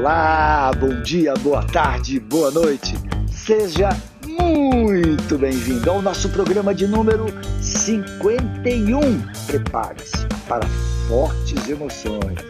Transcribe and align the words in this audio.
olá, 0.00 0.70
bom 0.80 1.02
dia, 1.02 1.34
boa 1.42 1.62
tarde, 1.62 2.18
boa 2.18 2.50
noite. 2.50 2.94
Seja 3.30 3.90
muito 4.26 5.36
bem-vindo 5.36 5.90
ao 5.90 6.00
nosso 6.00 6.30
programa 6.30 6.74
de 6.74 6.86
número 6.86 7.26
51. 7.60 9.20
Prepare-se 9.46 10.26
para 10.48 10.66
fortes 11.06 11.68
emoções. 11.68 12.40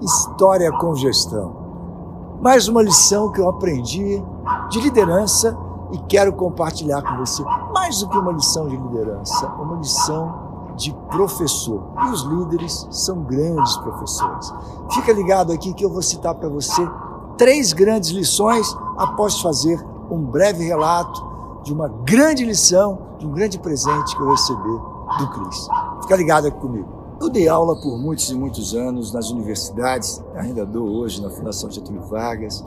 História 0.00 0.72
com 0.72 0.94
gestão. 0.94 2.38
Mais 2.40 2.66
uma 2.66 2.82
lição 2.82 3.30
que 3.30 3.42
eu 3.42 3.50
aprendi 3.50 4.22
de 4.70 4.80
liderança 4.80 5.54
e 5.92 5.98
quero 6.08 6.32
compartilhar 6.32 7.02
com 7.02 7.14
você. 7.18 7.42
Mais 7.74 8.00
do 8.00 8.08
que 8.08 8.16
uma 8.16 8.32
lição 8.32 8.66
de 8.68 8.76
liderança, 8.76 9.46
uma 9.48 9.76
lição 9.76 10.47
de 10.78 10.94
professor. 11.10 11.82
E 12.06 12.10
os 12.10 12.22
líderes 12.22 12.86
são 12.90 13.22
grandes 13.24 13.76
professores. 13.78 14.52
Fica 14.92 15.12
ligado 15.12 15.52
aqui 15.52 15.74
que 15.74 15.84
eu 15.84 15.90
vou 15.90 16.00
citar 16.00 16.34
para 16.34 16.48
você 16.48 16.88
três 17.36 17.72
grandes 17.72 18.10
lições 18.10 18.74
após 18.96 19.40
fazer 19.40 19.84
um 20.10 20.24
breve 20.24 20.64
relato 20.64 21.26
de 21.64 21.72
uma 21.72 21.88
grande 21.88 22.44
lição, 22.44 22.98
de 23.18 23.26
um 23.26 23.32
grande 23.32 23.58
presente 23.58 24.16
que 24.16 24.22
eu 24.22 24.30
recebi 24.30 24.80
do 25.18 25.30
Cris. 25.30 25.68
Fica 26.02 26.16
ligado 26.16 26.46
aqui 26.46 26.58
comigo. 26.58 26.88
Eu 27.20 27.28
dei 27.28 27.48
aula 27.48 27.74
por 27.80 27.98
muitos 27.98 28.30
e 28.30 28.34
muitos 28.34 28.74
anos 28.74 29.12
nas 29.12 29.30
universidades, 29.30 30.22
ainda 30.36 30.64
dou 30.64 30.88
hoje 30.88 31.20
na 31.20 31.28
Fundação 31.28 31.68
Getúlio 31.68 32.02
Vargas, 32.02 32.64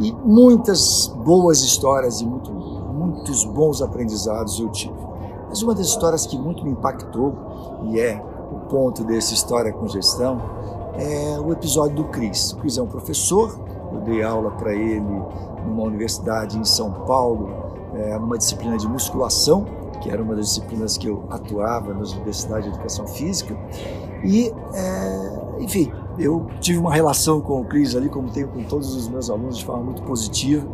e 0.00 0.12
muitas 0.12 1.06
boas 1.24 1.62
histórias 1.62 2.20
e 2.20 2.26
muito, 2.26 2.50
muitos 2.50 3.44
bons 3.44 3.80
aprendizados 3.80 4.58
eu 4.58 4.68
tive. 4.70 5.11
Mas 5.52 5.62
uma 5.62 5.74
das 5.74 5.88
histórias 5.88 6.24
que 6.24 6.38
muito 6.38 6.64
me 6.64 6.70
impactou, 6.70 7.34
e 7.82 8.00
é 8.00 8.18
o 8.50 8.60
ponto 8.70 9.04
dessa 9.04 9.34
história 9.34 9.70
com 9.70 9.86
gestão, 9.86 10.40
é 10.94 11.38
o 11.38 11.52
episódio 11.52 11.94
do 11.94 12.04
Cris. 12.04 12.52
O 12.52 12.56
Cris 12.56 12.78
é 12.78 12.82
um 12.82 12.86
professor, 12.86 13.60
eu 13.92 14.00
dei 14.00 14.22
aula 14.22 14.52
para 14.52 14.72
ele 14.72 15.22
numa 15.66 15.82
universidade 15.82 16.58
em 16.58 16.64
São 16.64 16.90
Paulo, 16.90 17.50
é, 17.92 18.18
numa 18.18 18.38
disciplina 18.38 18.78
de 18.78 18.88
musculação, 18.88 19.66
que 20.00 20.08
era 20.08 20.22
uma 20.22 20.34
das 20.34 20.46
disciplinas 20.46 20.96
que 20.96 21.06
eu 21.06 21.22
atuava 21.28 21.92
nas 21.92 22.14
universidades 22.14 22.70
de 22.70 22.70
educação 22.70 23.06
física. 23.06 23.54
E, 24.24 24.50
é, 24.72 25.42
enfim, 25.60 25.92
eu 26.18 26.46
tive 26.60 26.78
uma 26.78 26.94
relação 26.94 27.42
com 27.42 27.60
o 27.60 27.64
Cris 27.66 27.94
ali, 27.94 28.08
como 28.08 28.30
tenho 28.30 28.48
com 28.48 28.64
todos 28.64 28.96
os 28.96 29.06
meus 29.06 29.28
alunos, 29.28 29.58
de 29.58 29.66
forma 29.66 29.82
muito 29.82 30.02
positiva. 30.04 30.66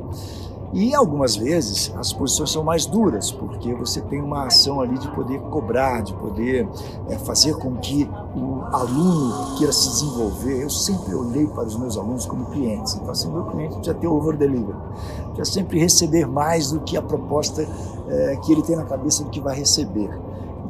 E 0.72 0.94
algumas 0.94 1.34
vezes 1.34 1.92
as 1.96 2.12
posições 2.12 2.50
são 2.50 2.62
mais 2.62 2.84
duras, 2.84 3.32
porque 3.32 3.74
você 3.74 4.02
tem 4.02 4.20
uma 4.20 4.46
ação 4.46 4.80
ali 4.80 4.98
de 4.98 5.08
poder 5.12 5.40
cobrar, 5.40 6.02
de 6.02 6.12
poder 6.14 6.68
é, 7.08 7.16
fazer 7.18 7.54
com 7.56 7.76
que 7.76 8.08
o 8.36 8.62
aluno 8.70 9.56
queira 9.56 9.72
se 9.72 9.88
desenvolver. 9.88 10.62
Eu 10.62 10.70
sempre 10.70 11.14
olhei 11.14 11.46
para 11.46 11.64
os 11.64 11.76
meus 11.76 11.96
alunos 11.96 12.26
como 12.26 12.46
clientes. 12.46 12.94
Então, 12.96 13.10
assim, 13.10 13.30
meu 13.30 13.44
cliente 13.44 13.76
precisa 13.76 13.94
ter 13.94 14.06
over 14.06 14.36
delivery, 14.36 14.76
precisa 15.34 15.58
sempre 15.60 15.78
receber 15.78 16.26
mais 16.26 16.70
do 16.70 16.80
que 16.80 16.96
a 16.96 17.02
proposta 17.02 17.66
é, 18.08 18.36
que 18.36 18.52
ele 18.52 18.62
tem 18.62 18.76
na 18.76 18.84
cabeça 18.84 19.24
do 19.24 19.30
que 19.30 19.40
vai 19.40 19.56
receber. 19.56 20.10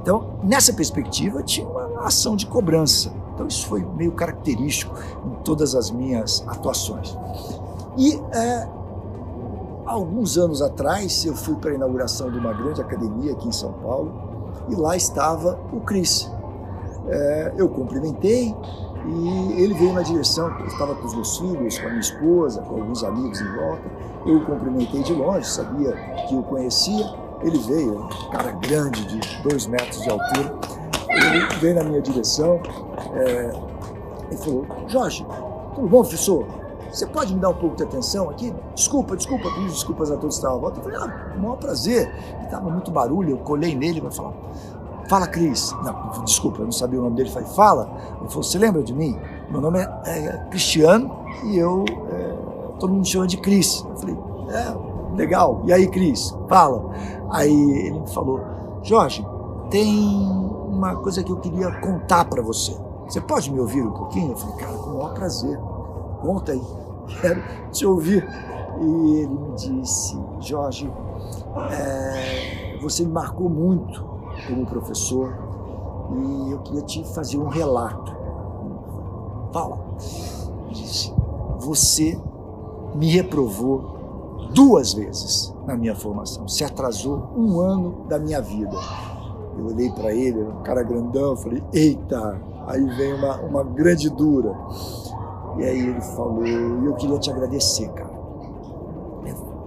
Então, 0.00 0.38
nessa 0.44 0.72
perspectiva, 0.72 1.42
tinha 1.42 1.66
uma 1.66 2.06
ação 2.06 2.36
de 2.36 2.46
cobrança. 2.46 3.12
Então, 3.34 3.46
isso 3.46 3.66
foi 3.66 3.84
meio 3.96 4.12
característico 4.12 4.94
em 5.26 5.42
todas 5.42 5.74
as 5.74 5.90
minhas 5.90 6.44
atuações. 6.46 7.16
E 7.96 8.14
é, 8.32 8.68
alguns 9.88 10.36
anos 10.36 10.60
atrás, 10.60 11.24
eu 11.24 11.34
fui 11.34 11.56
para 11.56 11.70
a 11.70 11.74
inauguração 11.74 12.30
de 12.30 12.38
uma 12.38 12.52
grande 12.52 12.80
academia 12.80 13.32
aqui 13.32 13.48
em 13.48 13.52
São 13.52 13.72
Paulo 13.72 14.12
e 14.68 14.74
lá 14.74 14.96
estava 14.96 15.58
o 15.72 15.80
Cris. 15.80 16.30
É, 17.08 17.54
eu 17.56 17.68
cumprimentei 17.68 18.54
e 19.06 19.62
ele 19.62 19.72
veio 19.74 19.94
na 19.94 20.02
direção. 20.02 20.50
Eu 20.60 20.66
estava 20.66 20.94
com 20.94 21.06
os 21.06 21.14
meus 21.14 21.38
filhos, 21.38 21.78
com 21.78 21.86
a 21.86 21.88
minha 21.88 22.00
esposa, 22.00 22.60
com 22.62 22.74
alguns 22.74 23.02
amigos 23.02 23.40
em 23.40 23.56
volta. 23.56 23.82
Eu 24.26 24.36
o 24.36 24.44
cumprimentei 24.44 25.02
de 25.02 25.14
longe, 25.14 25.48
sabia 25.48 25.92
que 26.28 26.34
o 26.34 26.42
conhecia. 26.42 27.06
Ele 27.42 27.58
veio, 27.58 28.02
um 28.02 28.30
cara 28.30 28.50
grande, 28.52 29.04
de 29.06 29.42
dois 29.42 29.66
metros 29.66 30.02
de 30.02 30.10
altura. 30.10 30.54
Ele 31.08 31.46
veio 31.60 31.74
na 31.76 31.84
minha 31.84 32.02
direção 32.02 32.60
é, 33.14 33.52
e 34.30 34.36
falou: 34.36 34.66
Jorge, 34.86 35.24
tudo 35.74 35.88
bom, 35.88 36.00
professor? 36.00 36.44
Você 36.90 37.06
pode 37.06 37.34
me 37.34 37.40
dar 37.40 37.50
um 37.50 37.54
pouco 37.54 37.76
de 37.76 37.82
atenção 37.82 38.30
aqui? 38.30 38.54
Desculpa, 38.74 39.16
desculpa, 39.16 39.50
pedi 39.54 39.66
desculpas 39.66 40.10
a 40.10 40.16
todos 40.16 40.36
que 40.36 40.38
estavam 40.38 40.58
à 40.58 40.60
volta. 40.60 40.80
Eu 40.80 40.84
falei, 40.84 40.98
ah, 40.98 41.34
o 41.36 41.40
maior 41.40 41.56
prazer. 41.56 42.12
Estava 42.42 42.70
muito 42.70 42.90
barulho, 42.90 43.30
eu 43.30 43.38
colei 43.38 43.74
nele 43.74 44.00
para 44.00 44.10
falar, 44.10 44.32
fala 45.08 45.26
Cris. 45.26 45.74
Não, 45.82 46.24
desculpa, 46.24 46.60
eu 46.60 46.64
não 46.64 46.72
sabia 46.72 46.98
o 46.98 47.02
nome 47.04 47.16
dele. 47.16 47.30
Falei, 47.30 47.48
fala. 47.48 47.90
Ele 48.20 48.28
falou, 48.28 48.42
você 48.42 48.58
lembra 48.58 48.82
de 48.82 48.94
mim? 48.94 49.18
Meu 49.50 49.60
nome 49.60 49.80
é, 49.80 49.88
é 50.06 50.46
Cristiano 50.50 51.14
e 51.44 51.58
eu, 51.58 51.84
é, 52.10 52.36
todo 52.78 52.90
mundo 52.90 53.00
me 53.00 53.06
chama 53.06 53.26
de 53.26 53.36
Cris. 53.36 53.84
Eu 53.88 53.96
falei, 53.96 54.16
é, 54.50 55.16
legal. 55.16 55.62
E 55.64 55.72
aí, 55.72 55.88
Cris, 55.88 56.34
fala. 56.48 56.90
Aí 57.30 57.52
ele 57.86 58.00
me 58.00 58.08
falou, 58.08 58.40
Jorge, 58.82 59.26
tem 59.70 60.48
uma 60.68 60.96
coisa 60.96 61.22
que 61.22 61.30
eu 61.30 61.36
queria 61.36 61.70
contar 61.80 62.24
para 62.24 62.42
você. 62.42 62.74
Você 63.06 63.20
pode 63.20 63.50
me 63.50 63.58
ouvir 63.58 63.82
um 63.82 63.90
pouquinho? 63.90 64.32
Eu 64.32 64.36
falei, 64.36 64.56
cara, 64.56 64.72
com 64.74 64.90
o 64.90 64.94
maior 64.94 65.14
prazer. 65.14 65.58
Conta 66.20 66.52
aí, 66.52 66.62
quero 67.20 67.42
te 67.70 67.86
ouvir. 67.86 68.26
E 68.80 69.16
ele 69.16 69.34
me 69.34 69.54
disse, 69.54 70.16
Jorge, 70.40 70.90
é, 71.70 72.78
você 72.80 73.04
me 73.04 73.12
marcou 73.12 73.48
muito 73.48 74.04
como 74.46 74.66
professor 74.66 75.36
e 76.12 76.52
eu 76.52 76.58
queria 76.60 76.82
te 76.82 77.04
fazer 77.12 77.38
um 77.38 77.48
relato. 77.48 78.16
Fala. 79.52 79.78
Disse, 80.70 81.12
você 81.58 82.18
me 82.94 83.10
reprovou 83.10 83.98
duas 84.54 84.92
vezes 84.92 85.54
na 85.66 85.76
minha 85.76 85.94
formação. 85.94 86.46
Se 86.48 86.64
atrasou 86.64 87.28
um 87.36 87.60
ano 87.60 88.06
da 88.08 88.18
minha 88.18 88.40
vida. 88.40 88.76
Eu 89.58 89.66
olhei 89.66 89.90
para 89.90 90.14
ele, 90.14 90.40
um 90.40 90.62
cara 90.62 90.82
grandão, 90.82 91.36
falei, 91.36 91.62
eita, 91.72 92.40
aí 92.66 92.84
vem 92.96 93.14
uma, 93.14 93.36
uma 93.40 93.64
grande 93.64 94.08
dura. 94.08 94.56
E 95.58 95.64
aí 95.64 95.88
ele 95.88 96.00
falou, 96.00 96.46
eu 96.46 96.94
queria 96.94 97.18
te 97.18 97.30
agradecer, 97.30 97.88
cara. 97.90 98.18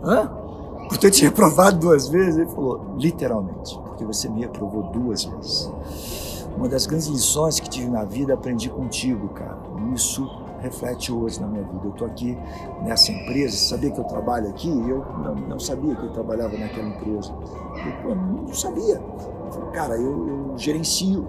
Hã? 0.04 0.32
Por 0.88 0.98
ter 0.98 1.12
te 1.12 1.24
reprovado 1.24 1.80
duas 1.80 2.08
vezes? 2.08 2.38
Ele 2.38 2.50
falou, 2.50 2.96
literalmente, 2.98 3.80
porque 3.86 4.04
você 4.04 4.28
me 4.28 4.42
reprovou 4.42 4.84
duas 4.84 5.24
vezes. 5.24 5.72
Uma 6.58 6.68
das 6.68 6.86
grandes 6.86 7.08
lições 7.08 7.60
que 7.60 7.70
tive 7.70 7.90
na 7.90 8.04
vida 8.04 8.34
aprendi 8.34 8.70
contigo, 8.70 9.30
cara. 9.30 9.58
E 9.78 9.94
isso 9.94 10.30
reflete 10.60 11.12
hoje 11.12 11.40
na 11.40 11.48
minha 11.48 11.64
vida. 11.64 11.82
Eu 11.86 11.92
estou 11.92 12.08
aqui 12.08 12.38
nessa 12.84 13.12
empresa, 13.12 13.56
sabia 13.56 13.92
que 13.92 14.00
eu 14.00 14.04
trabalho 14.04 14.50
aqui? 14.50 14.70
Eu 14.70 15.06
não, 15.24 15.36
não 15.36 15.60
sabia 15.60 15.96
que 15.96 16.04
eu 16.04 16.12
trabalhava 16.12 16.58
naquela 16.58 16.90
empresa. 16.90 17.34
Eu 18.04 18.16
não 18.16 18.54
sabia. 18.54 18.96
Eu 18.96 19.52
falei, 19.52 19.72
cara, 19.72 19.96
eu, 19.98 20.28
eu 20.28 20.58
gerencio. 20.58 21.28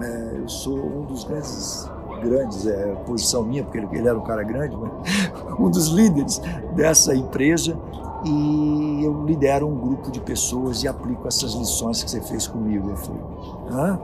É, 0.00 0.36
eu 0.38 0.48
sou 0.48 0.78
um 0.78 1.02
dos 1.02 1.24
grandes 1.24 1.90
grandes, 2.20 2.66
é 2.66 2.94
posição 3.06 3.42
minha, 3.42 3.64
porque 3.64 3.78
ele, 3.78 3.88
ele 3.92 4.08
era 4.08 4.18
um 4.18 4.22
cara 4.22 4.42
grande, 4.42 4.76
mas 4.76 4.90
um 5.58 5.70
dos 5.70 5.88
líderes 5.88 6.40
dessa 6.74 7.14
empresa 7.14 7.76
e 8.24 9.02
eu 9.02 9.24
lidero 9.24 9.66
um 9.66 9.74
grupo 9.74 10.10
de 10.10 10.20
pessoas 10.20 10.82
e 10.82 10.88
aplico 10.88 11.26
essas 11.26 11.54
lições 11.54 12.02
que 12.02 12.10
você 12.10 12.20
fez 12.20 12.46
comigo. 12.46 12.90
Eu 12.90 12.96
falei, 12.96 13.22
hã? 13.70 14.00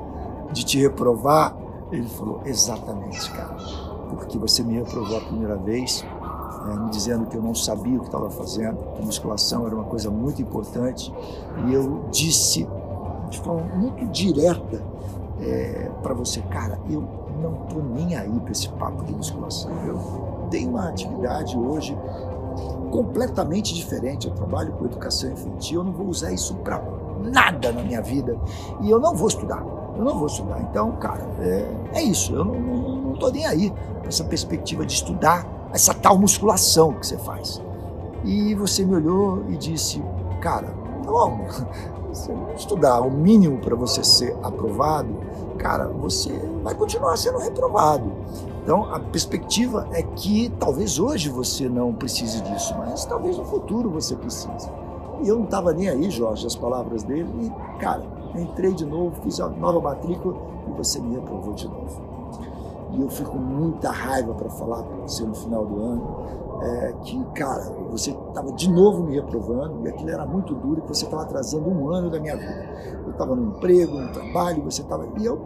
De 0.53 0.65
te 0.65 0.79
reprovar? 0.79 1.57
Ele 1.93 2.09
falou, 2.09 2.41
exatamente, 2.45 3.31
cara, 3.31 3.57
porque 4.09 4.39
você 4.39 4.63
me 4.63 4.75
reprovou 4.75 5.19
a 5.19 5.21
primeira 5.21 5.57
vez, 5.57 6.05
é, 6.69 6.77
me 6.77 6.91
dizendo 6.91 7.27
que 7.27 7.37
eu 7.37 7.43
não 7.43 7.55
sabia 7.55 7.97
o 7.97 8.01
que 8.01 8.07
estava 8.07 8.29
fazendo, 8.31 8.77
que 8.95 9.05
musculação 9.05 9.67
era 9.67 9.75
uma 9.75 9.85
coisa 9.85 10.11
muito 10.11 10.43
importante, 10.43 11.15
e 11.69 11.75
eu 11.75 12.05
disse 12.11 12.67
de 13.29 13.39
forma 13.41 13.63
muito 13.75 14.05
direta 14.07 14.83
é, 15.41 15.91
para 16.03 16.15
você, 16.15 16.41
cara, 16.43 16.79
eu 16.89 17.03
não 17.43 17.53
tô 17.67 17.81
nem 17.81 18.17
aí 18.17 18.41
para 18.41 18.53
esse 18.53 18.69
papo 18.71 19.05
de 19.05 19.13
musculação. 19.13 19.71
Eu 19.87 20.49
tenho 20.51 20.71
uma 20.71 20.89
atividade 20.89 21.57
hoje 21.57 21.97
completamente 22.91 23.75
diferente. 23.75 24.27
Eu 24.27 24.35
trabalho 24.35 24.73
com 24.73 24.87
educação 24.87 25.31
infantil, 25.31 25.81
eu 25.81 25.85
não 25.85 25.93
vou 25.93 26.07
usar 26.07 26.33
isso 26.33 26.55
para 26.57 26.83
nada 27.23 27.73
na 27.73 27.83
minha 27.83 28.01
vida 28.01 28.39
e 28.81 28.91
eu 28.91 28.99
não 28.99 29.15
vou 29.15 29.29
estudar. 29.29 29.65
Eu 29.97 30.05
não 30.05 30.19
vou 30.19 30.27
estudar. 30.27 30.61
Então, 30.61 30.93
cara, 30.93 31.27
é, 31.41 31.69
é 31.95 32.03
isso. 32.03 32.35
Eu 32.35 32.45
não, 32.45 32.55
não, 32.55 32.97
não 32.97 33.13
tô 33.15 33.29
nem 33.31 33.47
aí 33.47 33.71
para 34.01 34.09
essa 34.09 34.25
perspectiva 34.25 34.85
de 34.85 34.93
estudar 34.93 35.47
essa 35.73 35.93
tal 35.95 36.19
musculação 36.19 36.93
que 36.95 37.07
você 37.07 37.19
faz. 37.19 37.63
E 38.25 38.55
você 38.55 38.85
me 38.85 38.95
olhou 38.95 39.45
e 39.49 39.57
disse, 39.57 40.03
cara, 40.41 40.75
não, 41.07 41.39
você 42.09 42.33
não 42.33 42.53
estudar 42.55 43.01
o 43.01 43.11
mínimo 43.11 43.59
para 43.59 43.75
você 43.75 44.03
ser 44.03 44.37
aprovado, 44.43 45.09
cara, 45.59 45.89
você 45.89 46.33
vai 46.63 46.75
continuar 46.75 47.17
sendo 47.17 47.39
reprovado. 47.39 48.11
Então, 48.63 48.93
a 48.93 48.99
perspectiva 48.99 49.87
é 49.93 50.03
que 50.03 50.51
talvez 50.59 50.99
hoje 50.99 51.29
você 51.29 51.69
não 51.69 51.93
precise 51.95 52.43
disso, 52.43 52.75
mas 52.77 53.05
talvez 53.05 53.39
no 53.39 53.45
futuro 53.45 53.89
você 53.89 54.17
precise. 54.17 54.69
E 55.23 55.29
eu 55.29 55.37
não 55.37 55.45
estava 55.45 55.73
nem 55.73 55.89
aí, 55.89 56.11
Jorge, 56.11 56.47
as 56.47 56.57
palavras 56.57 57.03
dele, 57.03 57.29
e, 57.41 57.79
cara, 57.79 58.03
entrei 58.35 58.75
de 58.75 58.85
novo, 58.85 59.21
fiz 59.23 59.41
a 59.41 59.49
nova 59.49 59.81
matrícula, 59.81 60.37
você 60.77 61.01
me 61.01 61.15
reprovou 61.15 61.55
de 61.55 61.69
novo. 61.69 62.03
E 62.93 63.01
eu 63.01 63.09
fico 63.09 63.31
com 63.31 63.39
muita 63.39 63.91
raiva 63.91 64.35
para 64.35 64.49
falar 64.51 64.83
para 64.83 64.97
você 64.97 65.25
no 65.25 65.35
final 65.35 65.65
do 65.65 65.81
ano 65.81 66.46
é, 66.61 66.93
que, 67.03 67.25
cara, 67.35 67.71
você 67.91 68.11
estava 68.11 68.53
de 68.53 68.71
novo 68.71 69.05
me 69.05 69.15
reprovando 69.15 69.87
e 69.87 69.89
aquilo 69.89 70.11
era 70.11 70.27
muito 70.27 70.55
duro 70.55 70.83
e 70.85 70.89
você 70.89 71.05
estava 71.05 71.23
atrasando 71.23 71.69
um 71.69 71.91
ano 71.91 72.11
da 72.11 72.19
minha 72.19 72.37
vida. 72.37 72.69
Eu 73.05 73.11
estava 73.11 73.35
no 73.35 73.57
emprego, 73.57 73.99
no 73.99 74.13
trabalho, 74.13 74.63
você 74.65 74.83
estava. 74.83 75.07
E 75.19 75.25
eu 75.25 75.39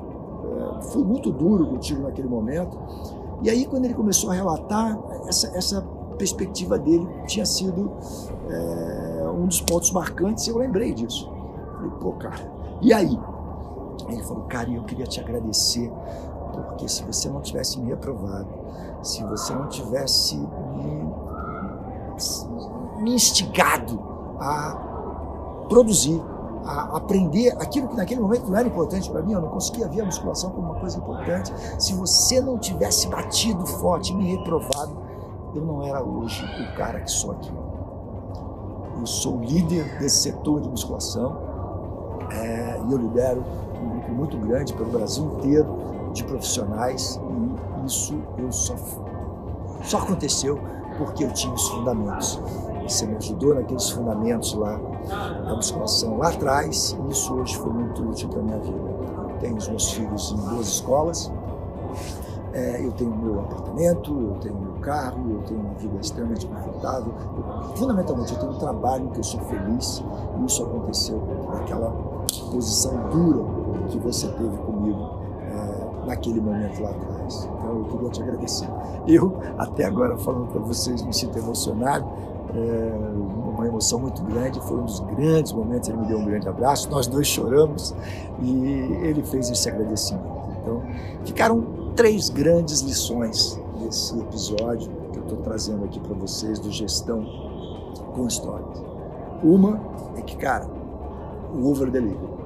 é, 0.78 0.82
fui 0.82 1.02
muito 1.04 1.30
duro 1.30 1.66
contigo 1.66 2.02
naquele 2.02 2.28
momento. 2.28 2.78
E 3.42 3.50
aí, 3.50 3.66
quando 3.66 3.86
ele 3.86 3.94
começou 3.94 4.30
a 4.30 4.34
relatar, 4.34 4.98
essa, 5.26 5.48
essa 5.56 5.80
perspectiva 6.18 6.78
dele 6.78 7.08
tinha 7.26 7.46
sido 7.46 7.90
é, 8.48 9.28
um 9.30 9.46
dos 9.46 9.62
pontos 9.62 9.90
marcantes 9.90 10.46
e 10.46 10.50
eu 10.50 10.58
lembrei 10.58 10.92
disso. 10.92 11.30
Falei, 11.76 11.90
pô, 11.98 12.12
cara, 12.12 12.52
e 12.82 12.92
aí? 12.92 13.18
Ele 14.08 14.22
falou, 14.24 14.44
cara, 14.44 14.70
eu 14.70 14.82
queria 14.82 15.06
te 15.06 15.20
agradecer, 15.20 15.90
porque 16.52 16.88
se 16.88 17.02
você 17.04 17.28
não 17.28 17.40
tivesse 17.40 17.80
me 17.80 17.88
reprovado, 17.88 18.48
se 19.02 19.22
você 19.24 19.54
não 19.54 19.68
tivesse 19.68 20.36
me, 20.36 20.99
me 22.98 23.14
instigado 23.14 24.00
a 24.38 25.66
produzir, 25.68 26.20
a 26.64 26.96
aprender 26.96 27.50
aquilo 27.58 27.88
que 27.88 27.96
naquele 27.96 28.20
momento 28.20 28.48
não 28.48 28.56
era 28.56 28.68
importante 28.68 29.10
para 29.10 29.22
mim, 29.22 29.32
eu 29.32 29.40
não 29.40 29.48
conseguia 29.48 29.88
ver 29.88 30.02
a 30.02 30.04
musculação 30.04 30.50
como 30.50 30.70
uma 30.70 30.80
coisa 30.80 30.98
importante. 30.98 31.52
Se 31.78 31.94
você 31.94 32.40
não 32.40 32.58
tivesse 32.58 33.08
batido 33.08 33.64
forte, 33.66 34.14
me 34.14 34.36
reprovado, 34.36 34.98
eu 35.54 35.62
não 35.62 35.82
era 35.82 36.02
hoje 36.02 36.44
o 36.44 36.76
cara 36.76 37.00
que 37.00 37.10
sou 37.10 37.32
aqui. 37.32 37.52
Eu 38.98 39.06
sou 39.06 39.40
líder 39.40 39.98
desse 39.98 40.22
setor 40.22 40.60
de 40.60 40.68
musculação 40.68 41.38
é, 42.30 42.80
e 42.86 42.92
eu 42.92 42.98
lidero 42.98 43.42
um 43.82 43.88
grupo 43.88 44.12
muito 44.12 44.36
grande 44.38 44.74
pelo 44.74 44.90
Brasil 44.90 45.24
inteiro 45.24 46.10
de 46.12 46.24
profissionais 46.24 47.18
e 47.82 47.86
isso 47.86 48.20
eu 48.36 48.52
só, 48.52 48.74
só 49.82 49.98
aconteceu 49.98 50.60
porque 51.00 51.24
eu 51.24 51.32
tinha 51.32 51.54
os 51.54 51.66
fundamentos. 51.68 52.38
Você 52.86 53.06
me 53.06 53.16
ajudou 53.16 53.54
naqueles 53.54 53.88
fundamentos 53.88 54.52
lá 54.54 54.78
da 55.46 55.54
musculação 55.56 56.18
lá 56.18 56.28
atrás 56.28 56.96
e 57.06 57.10
isso 57.10 57.34
hoje 57.34 57.56
foi 57.56 57.72
muito 57.72 58.02
útil 58.02 58.28
para 58.28 58.40
a 58.40 58.42
minha 58.42 58.58
vida. 58.58 58.76
Eu 58.76 59.38
tenho 59.40 59.56
os 59.56 59.68
meus 59.68 59.90
filhos 59.92 60.32
em 60.32 60.36
duas 60.50 60.68
escolas, 60.68 61.32
é, 62.52 62.84
eu 62.84 62.92
tenho 62.92 63.16
meu 63.16 63.40
apartamento, 63.40 64.10
eu 64.10 64.34
tenho 64.40 64.56
meu 64.56 64.72
carro, 64.80 65.30
eu 65.30 65.42
tenho 65.42 65.60
uma 65.60 65.74
vida 65.74 65.96
extremamente 66.00 66.46
confortável. 66.46 67.14
Eu, 67.36 67.76
fundamentalmente, 67.76 68.32
eu 68.34 68.38
tenho 68.38 68.52
um 68.52 68.58
trabalho 68.58 69.08
que 69.10 69.20
eu 69.20 69.24
sou 69.24 69.40
feliz 69.40 70.04
e 70.38 70.44
isso 70.44 70.62
aconteceu 70.62 71.22
naquela 71.54 71.90
posição 72.50 73.08
dura 73.08 73.42
que 73.88 73.98
você 73.98 74.28
teve 74.28 74.56
comigo 74.58 75.19
naquele 76.10 76.40
momento 76.40 76.82
lá 76.82 76.90
atrás. 76.90 77.48
Então, 77.58 77.78
eu 77.78 77.84
queria 77.84 78.10
te 78.10 78.22
agradecer. 78.22 78.68
Eu, 79.06 79.38
até 79.56 79.84
agora, 79.84 80.16
falando 80.18 80.48
para 80.48 80.60
vocês, 80.60 81.02
me 81.02 81.14
sinto 81.14 81.38
emocionado. 81.38 82.06
É 82.52 82.92
uma 83.54 83.64
emoção 83.64 84.00
muito 84.00 84.22
grande, 84.24 84.60
foi 84.60 84.78
um 84.78 84.84
dos 84.84 84.98
grandes 85.00 85.52
momentos. 85.52 85.88
Ele 85.88 85.98
me 85.98 86.06
deu 86.06 86.18
um 86.18 86.24
grande 86.24 86.48
abraço, 86.48 86.90
nós 86.90 87.06
dois 87.06 87.28
choramos 87.28 87.94
e 88.42 88.52
ele 89.02 89.22
fez 89.22 89.48
esse 89.50 89.68
agradecimento. 89.68 90.26
Então, 90.60 90.82
ficaram 91.24 91.64
três 91.94 92.28
grandes 92.28 92.80
lições 92.80 93.60
desse 93.78 94.18
episódio 94.18 94.90
que 95.12 95.18
eu 95.18 95.22
estou 95.22 95.38
trazendo 95.38 95.84
aqui 95.84 96.00
para 96.00 96.14
vocês 96.14 96.58
do 96.58 96.70
Gestão 96.72 97.24
com 98.14 98.26
Histórias. 98.26 98.82
Uma 99.44 99.80
é 100.16 100.20
que, 100.20 100.36
cara, 100.36 100.66
o 101.54 101.68
over 101.70 101.88
delivery. 101.88 102.39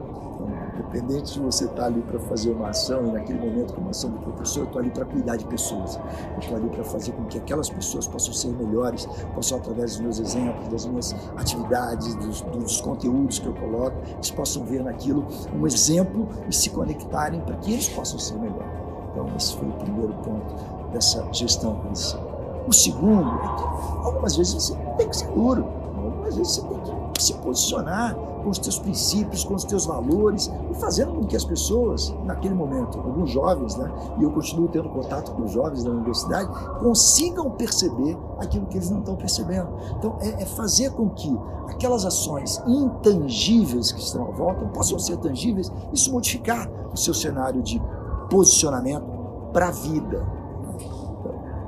Independente 0.75 1.34
de 1.34 1.40
você 1.40 1.64
estar 1.64 1.76
tá 1.76 1.86
ali 1.86 2.02
para 2.02 2.19
fazer 2.20 2.50
uma 2.50 2.70
ação, 2.70 3.06
e 3.06 3.12
naquele 3.12 3.38
momento, 3.38 3.75
como 3.75 3.90
ação 3.90 4.10
do 4.10 4.19
professor, 4.19 4.60
eu 4.60 4.66
estou 4.66 4.81
ali 4.81 4.90
para 4.90 5.04
cuidar 5.04 5.36
de 5.36 5.44
pessoas. 5.44 5.98
Eu 6.32 6.38
estou 6.38 6.56
ali 6.56 6.69
para 6.69 6.84
fazer 6.84 7.12
com 7.12 7.25
que 7.25 7.38
aquelas 7.38 7.70
pessoas 7.70 8.06
possam 8.06 8.32
ser 8.32 8.48
melhores, 8.48 9.06
possam, 9.34 9.58
através 9.58 9.92
dos 9.92 10.00
meus 10.00 10.19
exemplos, 10.19 10.69
das 10.69 10.86
minhas 10.86 11.14
atividades, 11.36 12.14
dos, 12.16 12.40
dos 12.42 12.81
conteúdos 12.81 13.38
que 13.38 13.46
eu 13.46 13.54
coloco, 13.54 13.96
eles 14.14 14.31
possam 14.31 14.64
ver 14.64 14.82
naquilo 14.82 15.25
um 15.54 15.66
exemplo 15.66 16.28
e 16.48 16.54
se 16.54 16.70
conectarem 16.70 17.40
para 17.40 17.56
que 17.56 17.72
eles 17.72 17.88
possam 17.88 18.19
ser 18.19 18.34
melhores. 18.38 18.84
Então, 19.10 19.28
esse 19.37 19.56
foi 19.56 19.69
o 19.69 19.72
primeiro 19.72 20.12
ponto 20.14 20.54
dessa 20.92 21.26
gestão 21.32 21.76
policial. 21.76 22.34
O 22.66 22.72
segundo 22.72 23.28
é 23.28 23.56
que 23.56 24.06
algumas 24.06 24.37
vezes 24.37 24.54
você 24.54 24.75
tem 24.96 25.08
que 25.08 25.16
ser 25.16 25.28
duro, 25.28 25.66
algumas 25.96 26.34
vezes 26.37 26.54
você 26.54 26.62
tem 26.62 26.80
que 26.80 27.03
se 27.22 27.34
posicionar 27.34 28.14
com 28.14 28.50
os 28.50 28.58
teus 28.58 28.78
princípios, 28.78 29.43
com 29.43 29.55
os 29.55 29.64
teus 29.64 29.87
valores 29.87 30.52
e 30.70 30.75
fazendo 30.75 31.14
com 31.14 31.25
que 31.25 31.34
as 31.34 31.44
pessoas, 31.44 32.14
naquele 32.25 32.55
momento, 32.55 32.99
alguns 32.99 33.31
jovens, 33.31 33.75
né, 33.76 33.90
e 34.19 34.22
eu 34.22 34.31
continuo 34.31 34.69
tendo 34.69 34.88
contato 34.90 35.32
com 35.32 35.44
os 35.44 35.52
jovens 35.52 35.82
da 35.82 35.90
universidade, 35.90 36.50
consigam 36.78 37.50
perceber 37.50 38.16
aquilo 38.38 38.66
que 38.66 38.76
eles 38.76 38.90
não 38.90 39.00
estão 39.00 39.16
percebendo. 39.16 39.69
Então, 39.99 40.16
é, 40.20 40.43
é 40.43 40.46
fazer 40.46 40.90
com 40.93 41.08
que 41.08 41.37
aquelas 41.69 42.05
ações 42.05 42.62
intangíveis 42.66 43.90
que 43.90 44.00
estão 44.00 44.28
à 44.28 44.31
volta 44.31 44.64
possam 44.66 44.99
ser 44.99 45.16
tangíveis, 45.16 45.72
isso 45.93 46.12
modificar 46.12 46.70
o 46.93 46.96
seu 46.96 47.14
cenário 47.14 47.62
de 47.62 47.81
posicionamento 48.28 49.06
para 49.52 49.69
a 49.69 49.70
vida. 49.70 50.26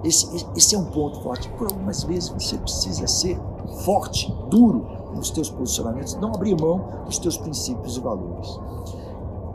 Esse, 0.04 0.46
esse 0.54 0.74
é 0.74 0.78
um 0.78 0.84
ponto 0.84 1.20
forte. 1.20 1.48
Por 1.50 1.66
algumas 1.66 2.04
vezes 2.04 2.28
você 2.28 2.56
precisa 2.58 3.06
ser 3.06 3.40
forte, 3.84 4.32
duro 4.48 4.86
nos 5.16 5.30
teus 5.30 5.50
posicionamentos, 5.50 6.14
não 6.16 6.34
abrir 6.34 6.60
mão 6.60 6.84
dos 7.04 7.18
teus 7.18 7.36
princípios 7.36 7.96
e 7.96 8.00
valores. 8.00 8.60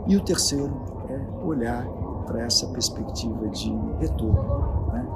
E 0.06 0.16
o 0.16 0.20
terceiro 0.20 0.72
é 1.08 1.46
olhar 1.46 1.86
para 2.26 2.42
essa 2.42 2.66
perspectiva 2.68 3.48
de 3.48 3.72
retorno, 3.98 4.86
né? 4.92 5.06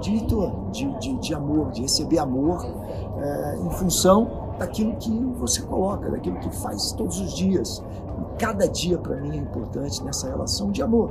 de 0.00 0.16
retorno, 0.16 0.70
de, 0.70 0.98
de, 0.98 1.14
de, 1.14 1.34
amor, 1.34 1.70
de 1.70 1.82
receber 1.82 2.18
amor 2.18 2.64
é, 3.18 3.56
em 3.56 3.70
função 3.70 4.54
daquilo 4.58 4.96
que 4.96 5.10
você 5.38 5.62
coloca, 5.62 6.10
daquilo 6.10 6.38
que 6.38 6.50
faz 6.56 6.92
todos 6.92 7.20
os 7.20 7.34
dias. 7.34 7.82
E 8.20 8.38
cada 8.38 8.68
dia 8.68 8.98
para 8.98 9.16
mim 9.16 9.30
é 9.30 9.36
importante 9.36 10.02
nessa 10.02 10.28
relação 10.28 10.70
de 10.70 10.82
amor. 10.82 11.10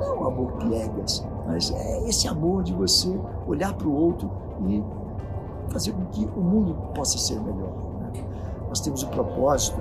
Não 0.00 0.26
amor 0.26 0.52
piegas, 0.52 1.24
mas 1.46 1.70
é 1.70 2.08
esse 2.08 2.26
amor 2.28 2.62
de 2.62 2.72
você 2.72 3.08
olhar 3.46 3.74
para 3.74 3.88
o 3.88 3.94
outro 3.94 4.30
e 4.66 4.82
fazer 5.70 5.92
com 5.92 6.04
que 6.06 6.24
o 6.36 6.40
mundo 6.40 6.74
possa 6.94 7.18
ser 7.18 7.40
melhor. 7.40 7.89
Nós 8.70 8.80
temos 8.80 9.02
o 9.02 9.08
propósito 9.08 9.78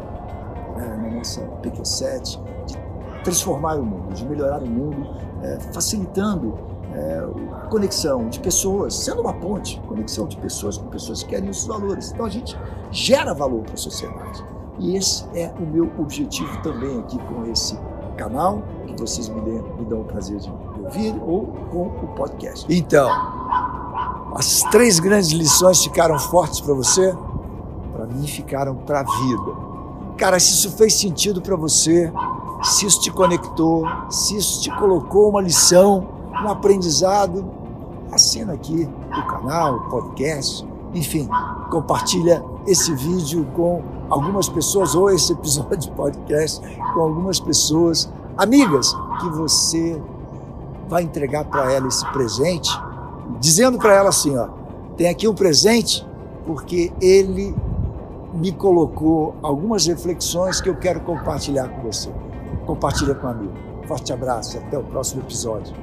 né, 0.75 0.99
na 1.01 1.09
nossa 1.11 1.41
PQ7 1.61 2.39
de 2.65 2.77
transformar 3.23 3.75
o 3.75 3.85
mundo, 3.85 4.13
de 4.13 4.25
melhorar 4.25 4.61
o 4.61 4.67
mundo, 4.67 5.07
é, 5.43 5.59
facilitando 5.71 6.57
é, 6.91 7.23
a 7.53 7.67
conexão 7.67 8.27
de 8.27 8.39
pessoas, 8.39 8.95
sendo 8.95 9.21
uma 9.21 9.33
ponte, 9.33 9.79
conexão 9.87 10.27
de 10.27 10.35
pessoas 10.37 10.77
com 10.77 10.87
pessoas 10.87 11.23
que 11.23 11.29
querem 11.29 11.49
os 11.49 11.65
valores. 11.65 12.11
Então 12.11 12.25
a 12.25 12.29
gente 12.29 12.57
gera 12.91 13.33
valor 13.33 13.61
para 13.61 13.75
a 13.75 13.77
sociedade. 13.77 14.43
E 14.79 14.97
esse 14.97 15.25
é 15.35 15.53
o 15.59 15.65
meu 15.65 15.91
objetivo 15.99 16.61
também 16.61 16.99
aqui 16.99 17.17
com 17.19 17.45
esse 17.45 17.77
canal, 18.17 18.63
que 18.87 18.99
vocês 18.99 19.29
me, 19.29 19.39
dêem, 19.41 19.61
me 19.77 19.85
dão 19.85 20.01
o 20.01 20.05
prazer 20.05 20.39
de 20.39 20.51
ouvir, 20.83 21.15
ou 21.21 21.47
com 21.69 21.87
o 21.87 22.07
podcast. 22.15 22.65
Então, 22.69 23.09
as 24.35 24.63
três 24.71 24.99
grandes 24.99 25.31
lições 25.31 25.83
ficaram 25.83 26.17
fortes 26.17 26.59
para 26.59 26.73
você? 26.73 27.15
Mim, 28.09 28.27
ficaram 28.27 28.75
para 28.75 29.01
a 29.01 29.03
vida. 29.03 29.69
Cara, 30.17 30.39
se 30.39 30.51
isso 30.51 30.71
fez 30.71 30.95
sentido 30.95 31.41
para 31.41 31.55
você, 31.55 32.11
se 32.63 32.85
isso 32.85 33.01
te 33.01 33.11
conectou, 33.11 33.85
se 34.09 34.35
isso 34.35 34.61
te 34.61 34.71
colocou 34.77 35.29
uma 35.29 35.41
lição, 35.41 36.07
um 36.43 36.49
aprendizado, 36.49 37.45
assina 38.11 38.53
aqui 38.53 38.89
o 39.07 39.27
canal, 39.27 39.75
o 39.75 39.89
podcast, 39.89 40.67
enfim, 40.93 41.29
compartilha 41.69 42.43
esse 42.67 42.93
vídeo 42.95 43.47
com 43.55 43.81
algumas 44.09 44.49
pessoas 44.49 44.95
ou 44.95 45.09
esse 45.09 45.31
episódio 45.31 45.77
de 45.77 45.91
podcast 45.91 46.61
com 46.93 47.01
algumas 47.01 47.39
pessoas 47.39 48.11
amigas 48.37 48.93
que 49.19 49.29
você 49.29 50.01
vai 50.87 51.03
entregar 51.03 51.45
para 51.45 51.71
ela 51.71 51.87
esse 51.87 52.05
presente, 52.11 52.71
dizendo 53.39 53.77
para 53.77 53.93
ela 53.93 54.09
assim, 54.09 54.35
ó, 54.35 54.47
tem 54.97 55.07
aqui 55.07 55.27
um 55.27 55.35
presente 55.35 56.05
porque 56.45 56.91
ele 56.99 57.55
me 58.33 58.51
colocou 58.51 59.35
algumas 59.41 59.85
reflexões 59.87 60.61
que 60.61 60.69
eu 60.69 60.75
quero 60.75 60.99
compartilhar 61.01 61.67
com 61.69 61.81
você. 61.81 62.09
Compartilha 62.65 63.15
com 63.15 63.27
a 63.27 63.31
amigo. 63.31 63.53
Forte 63.87 64.13
abraço, 64.13 64.57
até 64.57 64.77
o 64.77 64.83
próximo 64.83 65.21
episódio. 65.21 65.73